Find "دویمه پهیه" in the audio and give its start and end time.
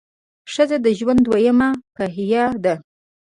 1.25-2.43